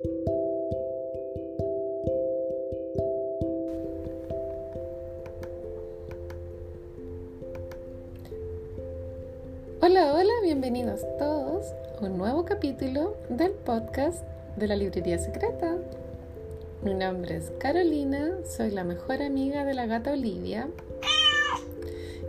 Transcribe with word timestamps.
Hola, 0.00 0.14
hola, 10.14 10.32
bienvenidos 10.44 11.00
todos 11.18 11.72
a 12.00 12.04
un 12.04 12.16
nuevo 12.16 12.44
capítulo 12.44 13.16
del 13.28 13.50
podcast 13.50 14.22
de 14.56 14.68
la 14.68 14.76
Librería 14.76 15.18
Secreta. 15.18 15.76
Mi 16.82 16.94
nombre 16.94 17.34
es 17.38 17.50
Carolina, 17.58 18.36
soy 18.44 18.70
la 18.70 18.84
mejor 18.84 19.20
amiga 19.20 19.64
de 19.64 19.74
la 19.74 19.86
gata 19.86 20.12
Olivia. 20.12 20.68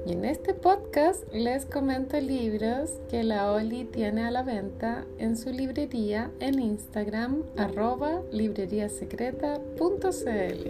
Y 0.05 0.13
en 0.13 0.25
este 0.25 0.53
podcast 0.53 1.23
les 1.33 1.65
comento 1.65 2.19
libros 2.19 2.91
que 3.09 3.23
la 3.23 3.51
Oli 3.51 3.85
tiene 3.85 4.23
a 4.23 4.31
la 4.31 4.43
venta 4.43 5.05
en 5.17 5.37
su 5.37 5.51
librería 5.51 6.31
en 6.39 6.59
Instagram 6.59 7.43
arroba 7.57 8.21
libreriasecreta.cl. 8.31 10.69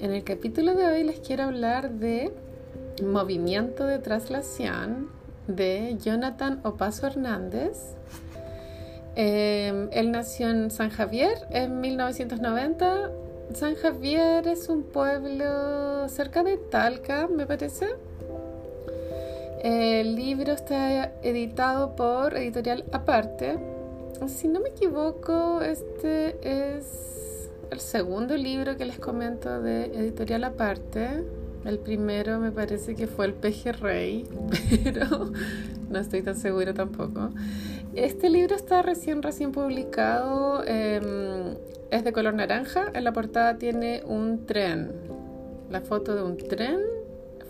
En 0.00 0.12
el 0.12 0.24
capítulo 0.24 0.74
de 0.74 0.86
hoy 0.86 1.04
les 1.04 1.20
quiero 1.20 1.44
hablar 1.44 1.92
de 1.92 2.32
Movimiento 3.02 3.86
de 3.86 3.98
Traslación 3.98 5.08
de 5.46 5.96
Jonathan 6.00 6.60
Opaso 6.64 7.06
Hernández. 7.06 7.94
Eh, 9.16 9.88
él 9.92 10.12
nació 10.12 10.50
en 10.50 10.70
San 10.70 10.90
Javier 10.90 11.38
en 11.50 11.80
1990. 11.80 13.10
San 13.54 13.74
Javier 13.76 14.46
es 14.46 14.68
un 14.68 14.82
pueblo 14.82 16.08
cerca 16.08 16.42
de 16.42 16.58
Talca, 16.58 17.28
me 17.28 17.46
parece. 17.46 17.86
El 19.62 20.14
libro 20.14 20.52
está 20.52 21.12
editado 21.22 21.96
por 21.96 22.36
Editorial 22.36 22.84
Aparte. 22.92 23.58
Si 24.26 24.48
no 24.48 24.60
me 24.60 24.68
equivoco, 24.68 25.62
este 25.62 26.36
es 26.42 27.48
el 27.70 27.80
segundo 27.80 28.36
libro 28.36 28.76
que 28.76 28.84
les 28.84 28.98
comento 28.98 29.60
de 29.60 29.86
Editorial 29.86 30.44
Aparte. 30.44 31.24
El 31.64 31.78
primero 31.78 32.38
me 32.38 32.52
parece 32.52 32.94
que 32.94 33.06
fue 33.06 33.26
el 33.26 33.34
pejerrey, 33.34 34.26
pero 34.84 35.32
no 35.88 35.98
estoy 35.98 36.22
tan 36.22 36.36
segura 36.36 36.74
tampoco. 36.74 37.30
Este 37.94 38.30
libro 38.30 38.54
está 38.54 38.82
recién, 38.82 39.22
recién 39.22 39.52
publicado. 39.52 40.62
Es 41.90 42.04
de 42.04 42.12
color 42.12 42.34
naranja. 42.34 42.86
En 42.94 43.04
la 43.04 43.12
portada 43.12 43.58
tiene 43.58 44.02
un 44.04 44.46
tren. 44.46 44.92
La 45.70 45.80
foto 45.80 46.14
de 46.14 46.22
un 46.22 46.36
tren 46.36 46.80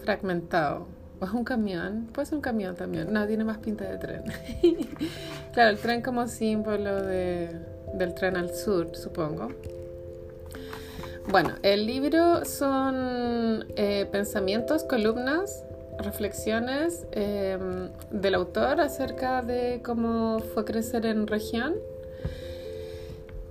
fragmentado. 0.03 0.87
O 1.21 1.25
es 1.25 1.33
un 1.33 1.45
camión. 1.45 2.09
Puede 2.13 2.27
ser 2.27 2.37
un 2.37 2.43
camión 2.43 2.77
también. 2.77 3.13
No, 3.13 3.27
tiene 3.27 3.45
más 3.45 3.59
pinta 3.59 3.85
de 3.85 3.99
tren. 3.99 4.23
claro, 5.53 5.71
el 5.71 5.79
tren 5.79 6.03
como 6.03 6.27
símbolo 6.29 7.03
de, 7.03 7.51
del 7.95 8.15
tren 8.15 8.37
al 8.37 8.55
sur, 8.55 8.95
supongo. 8.95 9.49
Bueno, 11.31 11.55
el 11.63 11.87
libro 11.87 12.45
son 12.47 13.67
eh, 13.77 14.09
pensamientos, 14.11 14.85
columnas, 14.85 15.63
reflexiones 15.99 17.07
em, 17.13 17.91
del 18.11 18.35
autor 18.35 18.81
acerca 18.81 19.43
de 19.43 19.83
cómo 19.85 20.39
fue 20.39 20.65
crecer 20.65 21.05
en 21.05 21.27
región. 21.27 21.75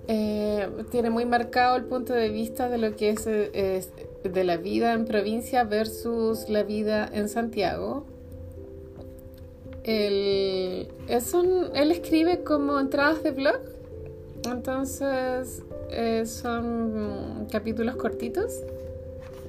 Eh, 0.10 0.70
tiene 0.90 1.10
muy 1.10 1.26
marcado 1.26 1.76
el 1.76 1.84
punto 1.84 2.14
de 2.14 2.30
vista 2.30 2.70
de 2.70 2.78
lo 2.78 2.96
que 2.96 3.10
es, 3.10 3.26
de 3.26 4.44
la 4.44 4.58
vida 4.58 4.94
en 4.94 5.06
provincia 5.06 5.64
versus 5.66 6.48
la 6.50 6.64
vida 6.64 7.10
en 7.12 7.28
Santiago. 7.28 8.06
Él, 9.84 10.88
es 11.08 11.34
él 11.34 11.92
escribe 11.92 12.44
como 12.44 12.80
entradas 12.80 13.24
de 13.24 13.32
blog, 13.32 13.60
entonces 14.50 15.64
eh, 15.90 16.26
son 16.26 17.48
capítulos 17.52 17.96
cortitos, 17.96 18.64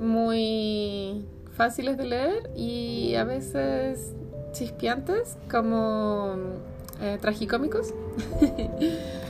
muy 0.01 1.25
fáciles 1.57 1.97
de 1.97 2.05
leer 2.05 2.51
y 2.55 3.15
a 3.17 3.25
veces 3.25 4.13
chispeantes, 4.53 5.37
como 5.51 6.37
eh, 7.01 7.19
tragicómicos. 7.21 7.93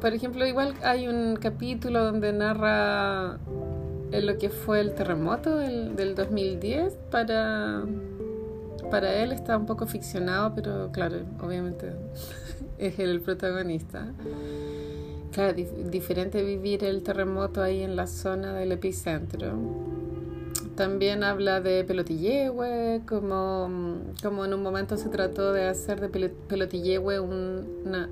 Por 0.00 0.12
ejemplo, 0.14 0.46
igual 0.46 0.74
hay 0.82 1.08
un 1.08 1.36
capítulo 1.36 2.04
donde 2.04 2.32
narra 2.32 3.38
eh, 4.12 4.22
lo 4.22 4.38
que 4.38 4.48
fue 4.48 4.80
el 4.80 4.94
terremoto 4.94 5.56
del, 5.56 5.96
del 5.96 6.14
2010 6.14 6.94
para 7.10 7.84
para 8.90 9.14
él 9.22 9.32
está 9.32 9.56
un 9.56 9.66
poco 9.66 9.86
ficcionado, 9.86 10.54
pero 10.54 10.90
claro, 10.92 11.18
obviamente 11.40 11.92
es 12.78 12.98
el 12.98 13.20
protagonista. 13.20 14.12
Claro, 15.32 15.54
diferente 15.90 16.42
vivir 16.42 16.84
el 16.84 17.02
terremoto 17.02 17.62
ahí 17.62 17.82
en 17.82 17.96
la 17.96 18.06
zona 18.06 18.54
del 18.54 18.72
epicentro. 18.72 19.52
También 20.74 21.24
habla 21.24 21.60
de 21.60 21.84
pelotillehue, 21.84 23.02
como, 23.06 23.68
como 24.22 24.44
en 24.44 24.54
un 24.54 24.62
momento 24.62 24.96
se 24.96 25.08
trató 25.08 25.52
de 25.52 25.66
hacer 25.66 26.00
de 26.00 26.08
pelotillehue 26.08 27.18
una, 27.18 28.08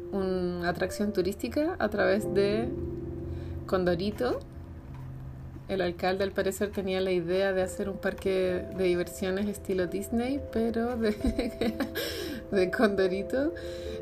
atracción 0.69 1.13
turística 1.13 1.77
a 1.79 1.89
través 1.89 2.33
de 2.35 2.69
Condorito. 3.67 4.41
El 5.69 5.81
alcalde 5.81 6.23
al 6.23 6.31
parecer 6.31 6.71
tenía 6.71 7.01
la 7.01 7.11
idea 7.11 7.53
de 7.53 7.63
hacer 7.63 7.89
un 7.89 7.97
parque 7.97 8.65
de 8.77 8.85
diversiones 8.85 9.49
estilo 9.49 9.89
Disney, 9.89 10.41
pero 10.53 10.97
de, 10.97 11.13
de 12.53 12.71
Condorito. 12.71 13.53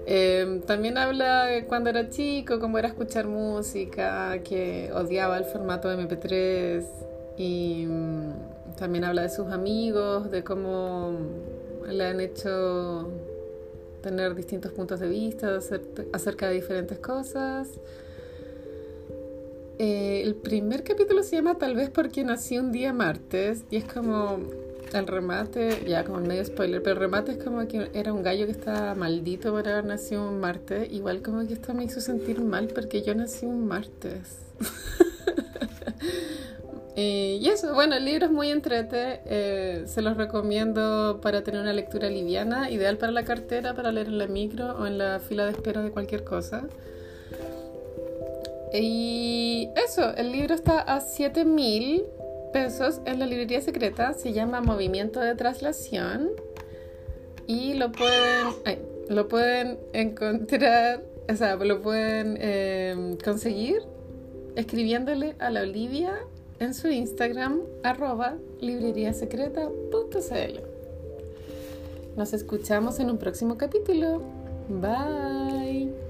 Em, 0.06 0.60
también 0.60 0.98
habla 0.98 1.46
de 1.46 1.64
cuando 1.64 1.88
era 1.88 2.10
chico, 2.10 2.60
cómo 2.60 2.78
era 2.78 2.88
escuchar 2.88 3.26
música, 3.26 4.38
que 4.42 4.90
odiaba 4.92 5.38
el 5.38 5.44
formato 5.44 5.88
de 5.88 5.96
MP3 5.96 6.84
y 7.38 7.86
mm, 7.86 8.76
también 8.76 9.04
habla 9.04 9.22
de 9.22 9.30
sus 9.30 9.50
amigos, 9.50 10.30
de 10.30 10.44
cómo 10.44 11.16
le 11.88 12.04
han 12.04 12.20
hecho 12.20 13.10
tener 14.04 14.34
distintos 14.34 14.70
puntos 14.72 15.00
de 15.00 15.08
vista 15.08 15.58
acerca 16.12 16.48
de 16.48 16.54
diferentes 16.54 16.98
cosas. 16.98 17.68
Eh, 19.78 20.20
el 20.22 20.34
primer 20.34 20.84
capítulo 20.84 21.22
se 21.22 21.36
llama 21.36 21.56
Tal 21.56 21.74
vez 21.74 21.88
porque 21.88 22.22
nací 22.22 22.58
un 22.58 22.70
día 22.70 22.92
martes 22.92 23.64
y 23.70 23.76
es 23.76 23.84
como 23.84 24.38
el 24.92 25.06
remate, 25.06 25.84
ya 25.88 26.04
como 26.04 26.18
el 26.18 26.28
medio 26.28 26.44
spoiler, 26.44 26.82
pero 26.82 26.94
el 26.94 27.00
remate 27.00 27.32
es 27.32 27.38
como 27.38 27.66
que 27.66 27.90
era 27.94 28.12
un 28.12 28.22
gallo 28.22 28.44
que 28.44 28.52
estaba 28.52 28.94
maldito 28.94 29.50
por 29.52 29.66
haber 29.66 29.86
nacido 29.86 30.28
un 30.28 30.38
martes. 30.38 30.92
Igual 30.92 31.22
como 31.22 31.46
que 31.46 31.54
esto 31.54 31.72
me 31.72 31.84
hizo 31.84 32.00
sentir 32.00 32.40
mal 32.42 32.68
porque 32.68 33.02
yo 33.02 33.14
nací 33.14 33.46
un 33.46 33.66
martes. 33.66 34.38
y 36.96 37.48
eso, 37.48 37.74
bueno, 37.74 37.96
el 37.96 38.04
libro 38.04 38.26
es 38.26 38.32
muy 38.32 38.50
entrete, 38.50 39.20
eh, 39.26 39.82
se 39.86 40.00
los 40.00 40.16
recomiendo 40.16 41.18
para 41.20 41.42
tener 41.42 41.60
una 41.60 41.72
lectura 41.72 42.08
liviana, 42.08 42.70
ideal 42.70 42.98
para 42.98 43.10
la 43.10 43.24
cartera, 43.24 43.74
para 43.74 43.90
leer 43.90 44.06
en 44.06 44.18
la 44.18 44.28
micro 44.28 44.76
o 44.78 44.86
en 44.86 44.98
la 44.98 45.18
fila 45.18 45.44
de 45.44 45.52
espera 45.52 45.82
de 45.82 45.90
cualquier 45.90 46.22
cosa. 46.22 46.68
Y 48.72 49.70
eso, 49.76 50.14
el 50.16 50.30
libro 50.30 50.54
está 50.54 50.80
a 50.80 51.00
7000 51.00 52.04
pesos 52.52 53.00
en 53.04 53.18
la 53.18 53.26
librería 53.26 53.60
secreta. 53.60 54.14
Se 54.14 54.32
llama 54.32 54.60
Movimiento 54.60 55.20
de 55.20 55.34
Traslación. 55.34 56.30
Y 57.46 57.74
lo 57.74 57.90
pueden, 57.92 58.54
lo 59.08 59.28
pueden 59.28 59.78
encontrar, 59.92 61.02
o 61.28 61.36
sea, 61.36 61.56
lo 61.56 61.82
pueden 61.82 62.38
em, 62.40 63.16
conseguir 63.18 63.82
escribiéndole 64.56 65.34
a 65.40 65.50
la 65.50 65.62
Olivia 65.62 66.16
en 66.58 66.74
su 66.74 66.88
Instagram, 66.88 67.60
arroba 67.82 68.36
libreriasecreta.cl. 68.60 70.60
Nos 72.16 72.32
escuchamos 72.32 73.00
en 73.00 73.10
un 73.10 73.18
próximo 73.18 73.58
capítulo. 73.58 74.22
Bye. 74.68 76.03